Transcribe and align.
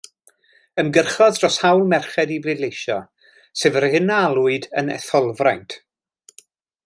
Ymgyrchodd 0.83 1.35
dros 1.41 1.57
hawl 1.65 1.83
merched 1.91 2.31
i 2.37 2.39
bleidleisio, 2.45 2.97
sef 3.63 3.77
yr 3.81 3.87
hyn 3.95 4.13
a 4.17 4.19
alwyd 4.31 4.67
yn 4.83 4.91
etholfraint. 4.97 5.79